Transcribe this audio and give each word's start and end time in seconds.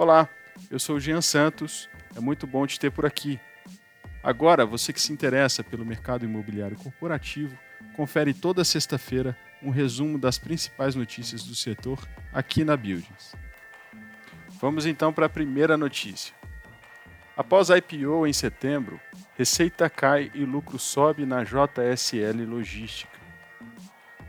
Olá, 0.00 0.30
eu 0.70 0.78
sou 0.78 0.96
o 0.96 0.98
Jean 0.98 1.20
Santos, 1.20 1.86
é 2.16 2.20
muito 2.20 2.46
bom 2.46 2.66
te 2.66 2.80
ter 2.80 2.90
por 2.90 3.04
aqui. 3.04 3.38
Agora, 4.22 4.64
você 4.64 4.94
que 4.94 5.00
se 5.00 5.12
interessa 5.12 5.62
pelo 5.62 5.84
mercado 5.84 6.24
imobiliário 6.24 6.74
corporativo, 6.78 7.54
confere 7.94 8.32
toda 8.32 8.64
sexta-feira 8.64 9.36
um 9.62 9.68
resumo 9.68 10.16
das 10.16 10.38
principais 10.38 10.94
notícias 10.94 11.42
do 11.42 11.54
setor 11.54 11.98
aqui 12.32 12.64
na 12.64 12.78
Buildings. 12.78 13.36
Vamos 14.58 14.86
então 14.86 15.12
para 15.12 15.26
a 15.26 15.28
primeira 15.28 15.76
notícia. 15.76 16.34
Após 17.36 17.70
a 17.70 17.76
IPO 17.76 18.26
em 18.26 18.32
setembro, 18.32 18.98
receita 19.36 19.90
cai 19.90 20.30
e 20.34 20.46
lucro 20.46 20.78
sobe 20.78 21.26
na 21.26 21.44
JSL 21.44 22.46
Logística. 22.46 23.18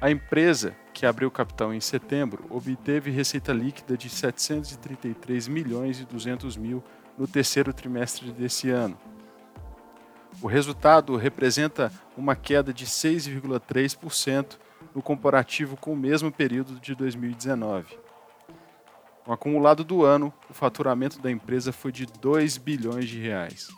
A 0.02 0.12
empresa, 0.12 0.76
que 1.02 1.06
abriu 1.08 1.32
capital 1.32 1.74
em 1.74 1.82
setembro, 1.82 2.46
obteve 2.48 3.10
receita 3.10 3.52
líquida 3.52 3.98
de 3.98 4.08
733 4.08 5.48
milhões 5.48 6.00
e 6.00 6.06
200 6.06 6.56
mil 6.56 6.84
no 7.18 7.28
terceiro 7.28 7.74
trimestre 7.74 8.32
desse 8.32 8.70
ano. 8.70 8.96
O 10.40 10.46
resultado 10.46 11.16
representa 11.16 11.92
uma 12.16 12.36
queda 12.36 12.72
de 12.72 12.86
6,3% 12.86 14.60
no 14.94 15.02
comparativo 15.02 15.76
com 15.76 15.94
o 15.94 15.98
mesmo 15.98 16.32
período 16.32 16.80
de 16.80 16.94
2019. 16.94 17.98
No 19.26 19.34
acumulado 19.34 19.84
do 19.84 20.06
ano, 20.06 20.32
o 20.52 20.54
faturamento 20.54 21.20
da 21.20 21.32
empresa 21.32 21.72
foi 21.72 21.92
de 21.92 22.06
2 22.06 22.58
bilhões 22.58 23.10
de 23.10 23.20
reais, 23.20 23.70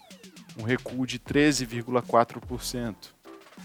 um 0.60 0.64
recuo 0.64 1.08
de 1.08 1.20
13,4%. 1.20 3.14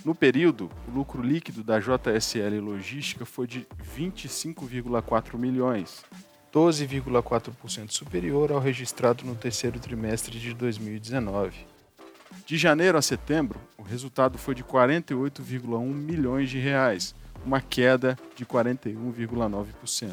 No 0.04 0.14
período, 0.14 0.70
o 0.86 0.90
lucro 0.90 1.20
líquido 1.20 1.62
da 1.62 1.78
JSL 1.80 2.60
Logística 2.60 3.26
foi 3.26 3.46
de 3.46 3.66
25,4 3.96 5.36
milhões, 5.36 6.04
12,4% 6.52 7.90
superior 7.90 8.52
ao 8.52 8.60
registrado 8.60 9.24
no 9.24 9.34
terceiro 9.34 9.78
trimestre 9.78 10.38
de 10.38 10.54
2019. 10.54 11.66
De 12.46 12.56
janeiro 12.56 12.96
a 12.96 13.02
setembro, 13.02 13.60
o 13.76 13.82
resultado 13.82 14.38
foi 14.38 14.54
de 14.54 14.64
48,1 14.64 15.84
milhões 15.92 16.48
de 16.48 16.58
reais, 16.58 17.14
uma 17.44 17.60
queda 17.60 18.18
de 18.34 18.46
41,9%. 18.46 20.12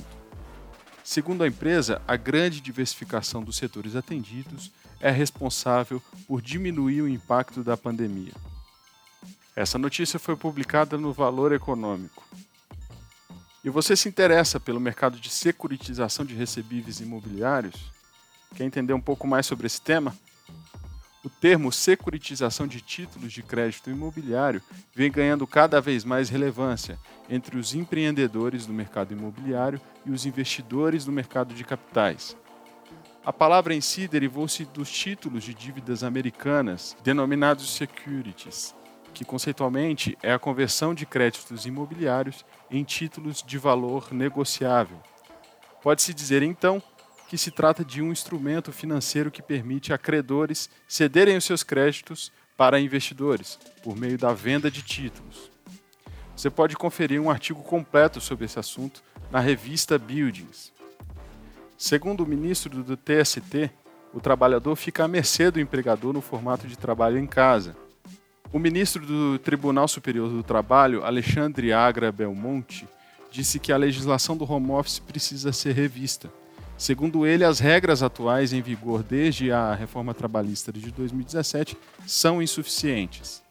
Segundo 1.03 1.44
a 1.44 1.47
empresa, 1.47 2.02
a 2.08 2.16
grande 2.16 2.59
diversificação 2.59 3.44
dos 3.44 3.58
setores 3.58 3.95
atendidos 3.95 4.72
é 4.99 5.11
responsável 5.11 6.02
por 6.27 6.42
diminuir 6.42 7.02
o 7.02 7.08
impacto 7.08 7.64
da 7.64 7.77
pandemia. 7.77 8.33
Essa 9.56 9.78
notícia 9.78 10.20
foi 10.20 10.36
publicada 10.36 10.98
no 10.98 11.14
Valor 11.14 11.53
Econômico. 11.53 12.28
E 13.64 13.70
você 13.70 13.95
se 13.95 14.09
interessa 14.09 14.59
pelo 14.59 14.81
mercado 14.81 15.17
de 15.17 15.30
securitização 15.30 16.25
de 16.25 16.36
recebíveis 16.36 17.00
imobiliários? 17.00 17.89
Quer 18.53 18.66
entender 18.66 18.92
um 18.92 19.00
pouco 19.00 19.26
mais 19.26 19.45
sobre 19.45 19.66
esse 19.66 19.81
tema? 19.81 20.14
O 21.23 21.30
termo 21.30 21.72
securitização 21.72 22.67
de 22.67 22.81
títulos 22.81 23.31
de 23.31 23.42
crédito 23.42 23.89
imobiliário 23.89 24.61
vem 24.94 25.09
ganhando 25.09 25.48
cada 25.48 25.80
vez 25.80 26.03
mais 26.03 26.28
relevância 26.28 27.00
entre 27.30 27.58
os 27.58 27.73
empreendedores 27.73 28.66
do 28.66 28.73
mercado 28.73 29.14
imobiliário 29.14 29.80
e 30.06 30.11
os 30.11 30.26
investidores 30.26 31.06
do 31.06 31.14
mercado 31.14 31.53
de 31.53 31.64
capitais. 31.64 32.36
A 33.26 33.31
palavra 33.31 33.73
em 33.73 33.80
si 33.80 34.06
derivou-se 34.06 34.66
dos 34.66 34.92
títulos 34.92 35.45
de 35.45 35.53
dívidas 35.53 36.03
americanas, 36.03 36.95
denominados 37.03 37.73
securities, 37.73 38.76
que 39.16 39.23
conceitualmente 39.23 40.17
é 40.21 40.33
a 40.33 40.38
conversão 40.38 40.94
de 40.94 41.05
créditos 41.05 41.66
imobiliários 41.66 42.45
em 42.69 42.83
títulos 42.83 43.41
de 43.41 43.58
valor 43.58 44.13
negociável. 44.13 44.97
Pode-se 45.81 46.13
dizer 46.13 46.44
então 46.44 46.83
que 47.30 47.38
se 47.38 47.49
trata 47.49 47.83
de 47.83 48.02
um 48.02 48.11
instrumento 48.11 48.73
financeiro 48.73 49.31
que 49.31 49.41
permite 49.41 49.93
a 49.93 49.97
credores 49.97 50.69
cederem 50.86 51.38
os 51.38 51.45
seus 51.45 51.63
créditos 51.63 52.30
para 52.58 52.80
investidores 52.80 53.58
por 53.81 53.95
meio 53.95 54.17
da 54.17 54.33
venda 54.33 54.70
de 54.70 54.81
títulos. 54.81 55.49
Você 56.36 56.49
pode 56.49 56.75
conferir 56.75 57.21
um 57.21 57.30
artigo 57.30 57.64
completo 57.64 58.20
sobre 58.20 58.43
esse 58.43 58.59
assunto 58.59 59.02
na 59.31 59.39
revista 59.39 59.98
Buildings. 59.98 60.73
Segundo 61.77 62.25
o 62.25 62.27
ministro 62.27 62.83
do 62.83 62.98
TST, 62.98 63.71
o 64.14 64.20
trabalhador 64.20 64.75
fica 64.75 65.05
à 65.05 65.08
mercê 65.08 65.49
do 65.49 65.59
empregador 65.59 66.11
no 66.11 66.21
formato 66.21 66.67
de 66.67 66.77
trabalho 66.77 67.17
em 67.17 67.25
casa. 67.25 67.85
O 68.52 68.60
ministro 68.60 69.06
do 69.06 69.39
Tribunal 69.39 69.88
Superior 69.88 70.30
do 70.30 70.44
Trabalho, 70.44 71.04
Alexandre 71.04 71.73
Agra 71.73 72.11
Belmonte, 72.11 72.88
disse 73.32 73.60
que 73.60 73.72
a 73.72 73.78
legislação 73.78 74.38
do 74.38 74.50
home 74.50 74.72
office 74.72 75.00
precisa 75.00 75.52
ser 75.52 75.73
revista 75.73 76.32
Segundo 76.78 77.26
ele, 77.26 77.45
as 77.45 77.60
regras 77.60 78.04
atuais 78.04 78.52
em 78.52 78.61
vigor 78.61 79.02
desde 79.02 79.50
a 79.50 79.73
reforma 79.73 80.14
trabalhista 80.14 80.73
de 80.73 80.92
2017 80.92 81.78
são 82.05 82.42
insuficientes. 82.42 83.42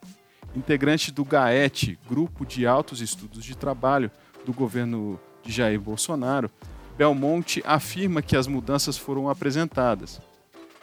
Integrante 0.55 1.11
do 1.11 1.25
GAET, 1.25 1.99
Grupo 2.07 2.45
de 2.45 2.67
Altos 2.67 3.01
Estudos 3.01 3.43
de 3.43 3.57
Trabalho 3.57 4.11
do 4.45 4.53
governo 4.53 5.19
de 5.43 5.51
Jair 5.51 5.81
Bolsonaro, 5.81 6.51
Belmonte 6.99 7.63
afirma 7.67 8.21
que 8.21 8.37
as 8.37 8.47
mudanças 8.47 8.99
foram 8.99 9.29
apresentadas. 9.29 10.21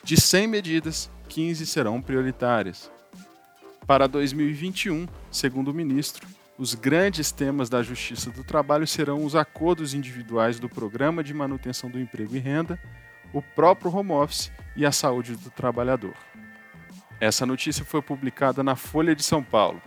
De 0.04 0.20
100 0.20 0.48
medidas, 0.48 1.12
15 1.30 1.66
serão 1.68 2.02
prioritárias. 2.02 2.92
Para 3.86 4.08
2021, 4.08 5.08
segundo 5.31 5.69
o 5.69 5.74
ministro, 5.74 6.28
os 6.58 6.75
grandes 6.75 7.31
temas 7.31 7.69
da 7.69 7.81
Justiça 7.81 8.30
do 8.30 8.44
Trabalho 8.44 8.86
serão 8.86 9.25
os 9.25 9.36
acordos 9.36 9.94
individuais 9.94 10.59
do 10.59 10.69
Programa 10.69 11.24
de 11.24 11.34
Manutenção 11.34 11.90
do 11.90 12.00
Emprego 12.00 12.36
e 12.36 12.40
Renda, 12.40 12.80
o 13.34 13.41
próprio 13.41 13.94
home 13.94 14.12
office 14.12 14.52
e 14.75 14.86
a 14.86 14.91
saúde 14.91 15.36
do 15.36 15.50
trabalhador. 15.50 16.14
Essa 17.20 17.46
notícia 17.46 17.84
foi 17.84 18.02
publicada 18.02 18.64
na 18.64 18.75
Folha 18.75 19.16
de 19.16 19.24
São 19.24 19.44
Paulo. 19.44 19.81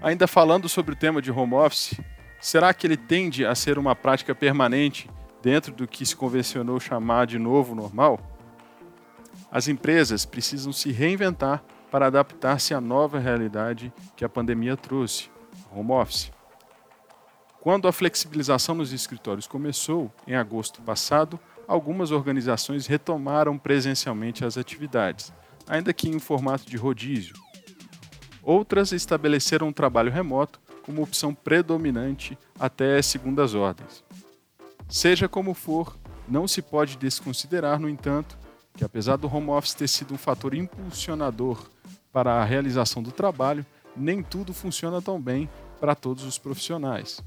Ainda 0.00 0.26
falando 0.26 0.68
sobre 0.68 0.92
o 0.92 0.96
tema 0.96 1.22
de 1.22 1.30
home 1.30 1.54
office, 1.54 1.98
será 2.38 2.72
que 2.74 2.86
ele 2.86 2.96
tende 2.96 3.46
a 3.46 3.54
ser 3.54 3.78
uma 3.78 3.96
prática 3.96 4.34
permanente 4.34 5.08
dentro 5.42 5.72
do 5.72 5.88
que 5.88 6.04
se 6.04 6.14
convencionou 6.14 6.78
chamar 6.78 7.26
de 7.26 7.38
novo 7.38 7.74
normal? 7.74 8.35
As 9.50 9.68
empresas 9.68 10.24
precisam 10.24 10.72
se 10.72 10.90
reinventar 10.90 11.62
para 11.90 12.06
adaptar-se 12.06 12.74
à 12.74 12.80
nova 12.80 13.18
realidade 13.18 13.92
que 14.16 14.24
a 14.24 14.28
pandemia 14.28 14.76
trouxe, 14.76 15.30
home 15.72 15.92
office. 15.92 16.32
Quando 17.60 17.88
a 17.88 17.92
flexibilização 17.92 18.74
nos 18.74 18.92
escritórios 18.92 19.46
começou, 19.46 20.12
em 20.26 20.34
agosto 20.34 20.82
passado, 20.82 21.38
algumas 21.66 22.10
organizações 22.10 22.86
retomaram 22.86 23.58
presencialmente 23.58 24.44
as 24.44 24.56
atividades, 24.56 25.32
ainda 25.68 25.92
que 25.92 26.08
em 26.08 26.18
formato 26.18 26.64
de 26.68 26.76
rodízio. 26.76 27.34
Outras 28.42 28.92
estabeleceram 28.92 29.68
um 29.68 29.72
trabalho 29.72 30.12
remoto 30.12 30.60
como 30.82 31.02
opção 31.02 31.34
predominante 31.34 32.38
até 32.58 33.02
segundas 33.02 33.54
ordens. 33.54 34.04
Seja 34.88 35.28
como 35.28 35.52
for, 35.52 35.98
não 36.28 36.46
se 36.46 36.62
pode 36.62 36.96
desconsiderar, 36.96 37.80
no 37.80 37.88
entanto, 37.88 38.38
que 38.76 38.84
apesar 38.84 39.16
do 39.16 39.34
home 39.34 39.50
office 39.50 39.74
ter 39.74 39.88
sido 39.88 40.14
um 40.14 40.18
fator 40.18 40.54
impulsionador 40.54 41.68
para 42.12 42.34
a 42.34 42.44
realização 42.44 43.02
do 43.02 43.10
trabalho, 43.10 43.66
nem 43.96 44.22
tudo 44.22 44.52
funciona 44.52 45.00
tão 45.00 45.20
bem 45.20 45.48
para 45.80 45.94
todos 45.94 46.24
os 46.24 46.38
profissionais. 46.38 47.22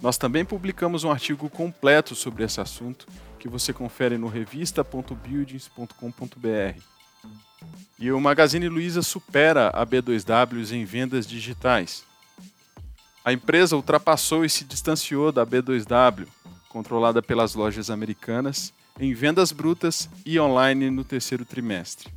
Nós 0.00 0.16
também 0.16 0.44
publicamos 0.44 1.04
um 1.04 1.10
artigo 1.10 1.50
completo 1.50 2.14
sobre 2.14 2.44
esse 2.44 2.60
assunto 2.60 3.06
que 3.38 3.48
você 3.48 3.72
confere 3.72 4.16
no 4.16 4.28
revista.buildings.com.br. 4.28 6.80
E 7.98 8.10
o 8.10 8.20
Magazine 8.20 8.68
Luiza 8.68 9.02
supera 9.02 9.68
a 9.68 9.86
B2W 9.86 10.72
em 10.72 10.84
vendas 10.84 11.26
digitais. 11.26 12.04
A 13.22 13.32
empresa 13.32 13.76
ultrapassou 13.76 14.44
e 14.44 14.48
se 14.48 14.64
distanciou 14.64 15.30
da 15.30 15.46
B2W, 15.46 16.26
controlada 16.70 17.20
pelas 17.20 17.54
lojas 17.54 17.90
americanas, 17.90 18.72
em 19.00 19.14
vendas 19.14 19.50
brutas 19.50 20.10
e 20.26 20.38
online 20.38 20.90
no 20.90 21.02
terceiro 21.02 21.42
trimestre. 21.42 22.12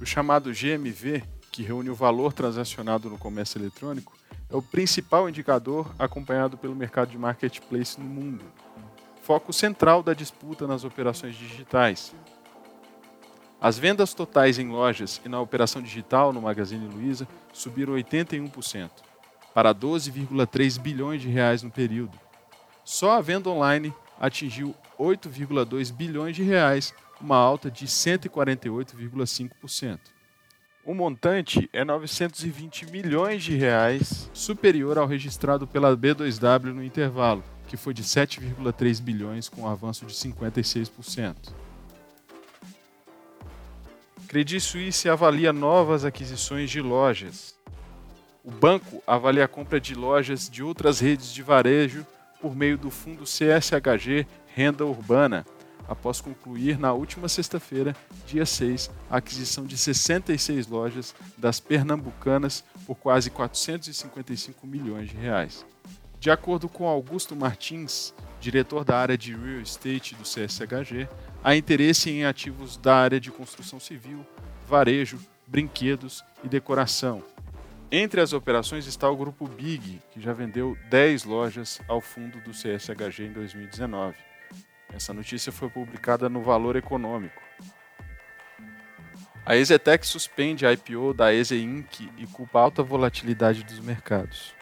O 0.00 0.04
chamado 0.04 0.52
GMV, 0.52 1.22
que 1.52 1.62
reúne 1.62 1.88
o 1.88 1.94
valor 1.94 2.32
transacionado 2.32 3.08
no 3.08 3.16
comércio 3.16 3.56
eletrônico, 3.56 4.12
é 4.50 4.56
o 4.56 4.60
principal 4.60 5.28
indicador 5.28 5.94
acompanhado 5.96 6.58
pelo 6.58 6.74
mercado 6.74 7.12
de 7.12 7.18
marketplace 7.18 8.00
no 8.00 8.04
mundo, 8.04 8.44
foco 9.22 9.52
central 9.52 10.02
da 10.02 10.12
disputa 10.12 10.66
nas 10.66 10.82
operações 10.82 11.36
digitais. 11.36 12.12
As 13.60 13.78
vendas 13.78 14.12
totais 14.12 14.58
em 14.58 14.68
lojas 14.68 15.20
e 15.24 15.28
na 15.28 15.40
operação 15.40 15.80
digital 15.80 16.32
no 16.32 16.42
Magazine 16.42 16.88
Luiza 16.88 17.28
subiram 17.52 17.94
81%, 17.94 18.90
para 19.54 19.72
12,3 19.72 20.80
bilhões 20.80 21.22
de 21.22 21.28
reais 21.28 21.62
no 21.62 21.70
período. 21.70 22.18
Só 22.84 23.12
a 23.12 23.20
venda 23.20 23.48
online 23.48 23.94
atingiu 24.20 24.74
8,2 24.98 25.92
bilhões 25.92 26.34
de 26.34 26.42
reais 26.42 26.92
uma 27.20 27.36
alta 27.36 27.70
de 27.70 27.86
148,5%. 27.86 30.00
O 30.84 30.92
montante 30.94 31.70
é 31.72 31.84
920 31.84 32.90
milhões 32.92 33.42
de 33.42 33.56
reais, 33.56 34.30
superior 34.32 34.98
ao 34.98 35.06
registrado 35.06 35.66
pela 35.66 35.96
B2W 35.96 36.72
no 36.72 36.84
intervalo, 36.84 37.42
que 37.66 37.76
foi 37.76 37.92
de 37.92 38.04
7,3 38.04 39.02
bilhões 39.02 39.48
com 39.48 39.62
um 39.62 39.68
avanço 39.68 40.06
de 40.06 40.14
56%. 40.14 41.34
Credit 44.28 44.60
Suisse 44.60 45.08
avalia 45.08 45.52
novas 45.52 46.04
aquisições 46.04 46.70
de 46.70 46.80
lojas. 46.80 47.56
O 48.44 48.50
banco 48.50 49.02
avalia 49.06 49.44
a 49.44 49.48
compra 49.48 49.80
de 49.80 49.94
lojas 49.94 50.48
de 50.48 50.62
outras 50.62 51.00
redes 51.00 51.32
de 51.32 51.42
varejo 51.42 52.06
por 52.46 52.54
meio 52.54 52.78
do 52.78 52.92
fundo 52.92 53.24
CSHG 53.24 54.24
Renda 54.54 54.86
Urbana, 54.86 55.44
após 55.88 56.20
concluir 56.20 56.78
na 56.78 56.92
última 56.92 57.28
sexta-feira, 57.28 57.92
dia 58.24 58.46
6, 58.46 58.88
a 59.10 59.16
aquisição 59.16 59.66
de 59.66 59.76
66 59.76 60.68
lojas 60.68 61.12
das 61.36 61.58
pernambucanas 61.58 62.62
por 62.86 62.94
quase 62.94 63.30
455 63.30 64.64
milhões 64.64 65.08
de 65.08 65.16
reais. 65.16 65.66
De 66.20 66.30
acordo 66.30 66.68
com 66.68 66.86
Augusto 66.86 67.34
Martins, 67.34 68.14
diretor 68.40 68.84
da 68.84 68.96
área 68.96 69.18
de 69.18 69.34
real 69.34 69.60
estate 69.60 70.14
do 70.14 70.22
CSHG, 70.22 71.08
há 71.42 71.56
interesse 71.56 72.10
em 72.10 72.24
ativos 72.24 72.76
da 72.76 72.94
área 72.94 73.18
de 73.18 73.32
construção 73.32 73.80
civil, 73.80 74.24
varejo, 74.68 75.18
brinquedos 75.48 76.24
e 76.44 76.48
decoração. 76.48 77.24
Entre 77.90 78.20
as 78.20 78.32
operações 78.32 78.86
está 78.86 79.08
o 79.08 79.16
grupo 79.16 79.46
Big, 79.46 80.02
que 80.10 80.20
já 80.20 80.32
vendeu 80.32 80.76
10 80.90 81.24
lojas 81.24 81.80
ao 81.86 82.00
fundo 82.00 82.40
do 82.40 82.50
CSHG 82.50 83.26
em 83.26 83.32
2019. 83.32 84.16
Essa 84.92 85.14
notícia 85.14 85.52
foi 85.52 85.70
publicada 85.70 86.28
no 86.28 86.42
Valor 86.42 86.74
Econômico. 86.74 87.40
A 89.44 89.56
Exetec 89.56 90.04
suspende 90.04 90.66
a 90.66 90.72
IPO 90.72 91.14
da 91.14 91.32
Eze 91.32 91.56
Inc. 91.62 92.00
e 92.18 92.26
culpa 92.26 92.58
alta 92.58 92.82
volatilidade 92.82 93.62
dos 93.62 93.78
mercados. 93.78 94.52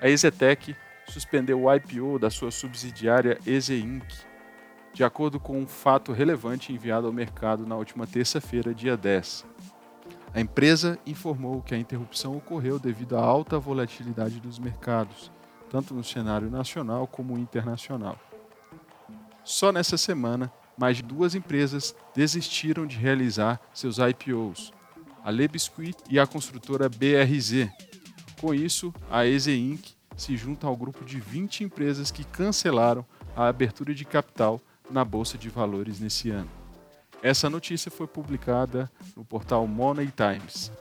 A 0.00 0.08
Exetec 0.08 0.74
suspendeu 1.06 1.62
o 1.62 1.72
IPO 1.72 2.18
da 2.18 2.30
sua 2.30 2.50
subsidiária 2.50 3.38
Eze 3.46 3.76
Inc., 3.76 4.04
de 4.92 5.04
acordo 5.04 5.38
com 5.38 5.56
um 5.56 5.66
fato 5.66 6.12
relevante 6.12 6.72
enviado 6.72 7.06
ao 7.06 7.12
mercado 7.12 7.64
na 7.64 7.76
última 7.76 8.06
terça-feira, 8.06 8.74
dia 8.74 8.96
10. 8.96 9.46
A 10.34 10.40
empresa 10.40 10.98
informou 11.06 11.60
que 11.60 11.74
a 11.74 11.78
interrupção 11.78 12.34
ocorreu 12.34 12.78
devido 12.78 13.16
à 13.16 13.20
alta 13.20 13.58
volatilidade 13.58 14.40
dos 14.40 14.58
mercados, 14.58 15.30
tanto 15.70 15.92
no 15.92 16.02
cenário 16.02 16.50
nacional 16.50 17.06
como 17.06 17.38
internacional. 17.38 18.18
Só 19.44 19.70
nessa 19.70 19.98
semana, 19.98 20.50
mais 20.78 20.96
de 20.96 21.02
duas 21.02 21.34
empresas 21.34 21.94
desistiram 22.14 22.86
de 22.86 22.96
realizar 22.96 23.60
seus 23.74 23.98
IPOs, 23.98 24.72
a 25.22 25.30
Le 25.30 25.46
Biscuit 25.48 25.96
e 26.08 26.18
a 26.18 26.26
construtora 26.26 26.88
BRZ. 26.88 27.68
Com 28.40 28.54
isso, 28.54 28.92
a 29.10 29.26
Eze 29.26 29.52
Inc. 29.52 29.90
se 30.16 30.34
junta 30.36 30.66
ao 30.66 30.76
grupo 30.76 31.04
de 31.04 31.20
20 31.20 31.64
empresas 31.64 32.10
que 32.10 32.24
cancelaram 32.24 33.04
a 33.36 33.48
abertura 33.48 33.94
de 33.94 34.04
capital 34.06 34.60
na 34.90 35.04
Bolsa 35.04 35.36
de 35.36 35.50
Valores 35.50 36.00
nesse 36.00 36.30
ano. 36.30 36.61
Essa 37.22 37.48
notícia 37.48 37.88
foi 37.88 38.08
publicada 38.08 38.90
no 39.16 39.24
portal 39.24 39.64
Money 39.64 40.10
Times. 40.10 40.72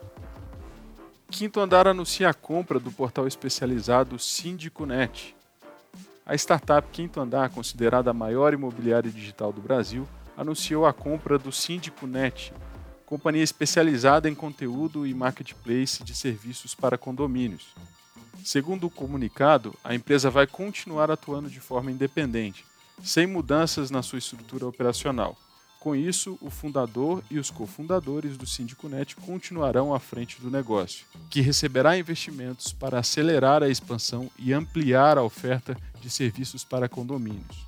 Quinto 1.30 1.60
Andar 1.60 1.88
anuncia 1.88 2.30
a 2.30 2.34
compra 2.34 2.80
do 2.80 2.92
portal 2.92 3.28
especializado 3.28 4.18
Síndico 4.18 4.88
Net. 4.88 5.36
A 6.26 6.34
startup 6.34 6.88
Quinto 6.92 7.22
Andar, 7.22 7.52
considerada 7.52 8.10
a 8.10 8.14
maior 8.14 8.56
imobiliária 8.56 9.12
digital 9.12 9.54
do 9.54 9.62
Brasil, 9.62 10.08
anunciou 10.36 10.88
a 10.88 10.92
compra 10.92 11.38
do 11.38 11.52
Síndico 11.52 12.08
Net, 12.08 12.52
companhia 13.06 13.44
especializada 13.44 14.28
em 14.28 14.34
conteúdo 14.34 15.06
e 15.06 15.14
marketplace 15.14 16.04
de 16.04 16.16
serviços 16.16 16.74
para 16.74 16.98
condomínios. 16.98 17.76
Segundo 18.44 18.88
o 18.88 18.90
comunicado, 18.90 19.76
a 19.84 19.94
empresa 19.94 20.32
vai 20.32 20.48
continuar 20.48 21.12
atuando 21.12 21.52
de 21.52 21.60
forma 21.60 21.92
independente, 21.92 22.66
sem 23.04 23.28
mudanças 23.28 23.92
na 23.92 24.02
sua 24.02 24.18
estrutura 24.18 24.66
operacional. 24.66 25.38
Com 25.81 25.95
isso, 25.95 26.38
o 26.39 26.51
fundador 26.51 27.24
e 27.28 27.39
os 27.39 27.50
cofundadores 27.50 28.38
do 28.38 28.45
SíndicoNet 28.45 29.16
continuarão 29.16 29.95
à 29.95 30.00
frente 30.00 30.39
do 30.39 30.51
negócio, 30.51 31.07
que 31.28 31.42
receberá 31.42 31.98
investimentos 31.98 32.72
para 32.72 33.00
acelerar 33.00 33.63
a 33.63 33.68
expansão 33.68 34.30
e 34.38 34.54
ampliar 34.54 35.18
a 35.18 35.24
oferta 35.24 35.75
de 36.00 36.07
serviços 36.07 36.63
para 36.63 36.88
condomínios. 36.88 37.66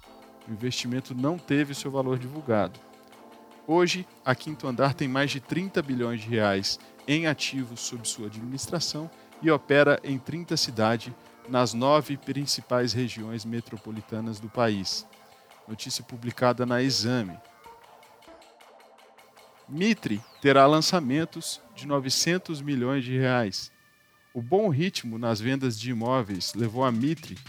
O 0.48 0.52
investimento 0.52 1.16
não 1.16 1.40
teve 1.40 1.74
seu 1.74 1.90
valor 1.90 2.20
divulgado. 2.20 2.80
Hoje, 3.66 4.06
a 4.24 4.36
Quinto 4.36 4.68
Andar 4.68 4.94
tem 4.94 5.08
mais 5.08 5.32
de 5.32 5.40
30 5.40 5.82
bilhões 5.82 6.22
de 6.22 6.30
reais 6.30 6.80
em 7.08 7.26
ativos 7.26 7.80
sob 7.80 8.08
sua 8.08 8.28
administração 8.28 9.10
e 9.42 9.50
opera 9.50 10.00
em 10.04 10.20
30 10.20 10.56
cidades 10.56 11.12
nas 11.50 11.74
nove 11.74 12.16
principais 12.16 12.94
regiões 12.94 13.44
metropolitanas 13.44 14.40
do 14.40 14.50
país. 14.50 15.04
Notícia 15.68 16.04
publicada 16.04 16.64
na 16.64 16.80
Exame. 16.84 17.36
Mitre 19.74 20.22
terá 20.40 20.68
lançamentos 20.68 21.60
de 21.76 21.88
900 21.88 22.62
milhões 22.62 23.04
de 23.04 23.18
reais. 23.18 23.72
O 24.32 24.40
bom 24.40 24.70
ritmo 24.70 25.18
nas 25.18 25.42
vendas 25.42 25.80
de 25.80 25.90
imóveis 25.90 26.54
levou 26.54 26.86
a 26.86 26.92
Mitre, 26.92 27.40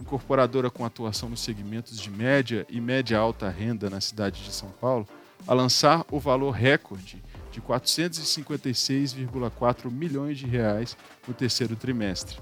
incorporadora 0.00 0.70
com 0.70 0.82
atuação 0.82 1.28
nos 1.28 1.40
segmentos 1.40 2.00
de 2.00 2.10
média 2.10 2.66
e 2.70 2.80
média 2.80 3.18
alta 3.18 3.50
renda 3.50 3.90
na 3.90 4.00
cidade 4.00 4.42
de 4.42 4.50
São 4.50 4.70
Paulo, 4.70 5.06
a 5.46 5.52
lançar 5.52 6.06
o 6.10 6.18
valor 6.18 6.52
recorde 6.52 7.22
de 7.52 7.60
456,4 7.60 9.90
milhões 9.90 10.38
de 10.38 10.46
reais 10.46 10.96
no 11.28 11.34
terceiro 11.34 11.76
trimestre. 11.76 12.38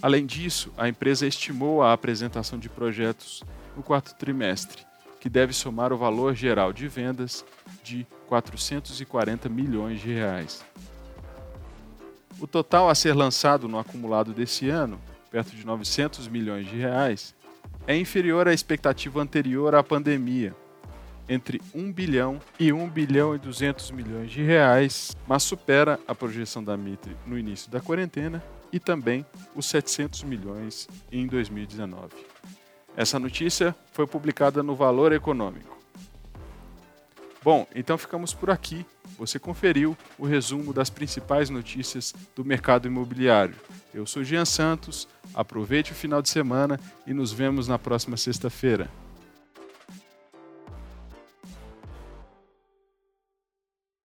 Além 0.00 0.24
disso, 0.24 0.72
a 0.78 0.88
empresa 0.88 1.26
estimou 1.26 1.82
a 1.82 1.92
apresentação 1.92 2.60
de 2.60 2.68
projetos 2.68 3.42
no 3.76 3.82
quarto 3.82 4.14
trimestre, 4.14 4.84
que 5.22 5.30
deve 5.30 5.52
somar 5.52 5.92
o 5.92 5.96
valor 5.96 6.34
geral 6.34 6.72
de 6.72 6.88
vendas 6.88 7.44
de 7.84 8.04
440 8.26 9.48
milhões 9.48 10.00
de 10.00 10.12
reais. 10.12 10.64
O 12.40 12.46
total 12.48 12.90
a 12.90 12.94
ser 12.96 13.14
lançado 13.14 13.68
no 13.68 13.78
acumulado 13.78 14.32
desse 14.32 14.68
ano, 14.68 15.00
perto 15.30 15.54
de 15.54 15.64
900 15.64 16.26
milhões 16.26 16.66
de 16.66 16.76
reais, 16.76 17.36
é 17.86 17.96
inferior 17.96 18.48
à 18.48 18.52
expectativa 18.52 19.22
anterior 19.22 19.76
à 19.76 19.82
pandemia, 19.84 20.56
entre 21.28 21.62
1 21.72 21.92
bilhão 21.92 22.40
e 22.58 22.72
1 22.72 22.88
bilhão 22.90 23.32
e 23.32 23.38
200 23.38 23.92
milhões 23.92 24.28
de 24.28 24.42
reais, 24.42 25.16
mas 25.28 25.44
supera 25.44 26.00
a 26.08 26.16
projeção 26.16 26.64
da 26.64 26.76
Mitre 26.76 27.16
no 27.24 27.38
início 27.38 27.70
da 27.70 27.80
quarentena 27.80 28.42
e 28.72 28.80
também 28.80 29.24
os 29.54 29.66
700 29.66 30.24
milhões 30.24 30.88
em 31.12 31.28
2019. 31.28 32.08
Essa 32.96 33.18
notícia 33.18 33.74
foi 33.92 34.06
publicada 34.06 34.62
no 34.62 34.74
Valor 34.74 35.12
Econômico. 35.12 35.78
Bom, 37.42 37.66
então 37.74 37.98
ficamos 37.98 38.32
por 38.32 38.50
aqui. 38.50 38.86
Você 39.18 39.38
conferiu 39.38 39.96
o 40.18 40.24
resumo 40.24 40.72
das 40.72 40.90
principais 40.90 41.50
notícias 41.50 42.14
do 42.36 42.44
mercado 42.44 42.86
imobiliário. 42.86 43.56
Eu 43.92 44.06
sou 44.06 44.22
Jean 44.22 44.44
Santos, 44.44 45.08
aproveite 45.34 45.92
o 45.92 45.94
final 45.94 46.22
de 46.22 46.28
semana 46.28 46.78
e 47.06 47.12
nos 47.12 47.32
vemos 47.32 47.66
na 47.66 47.78
próxima 47.78 48.16
sexta-feira. 48.16 48.88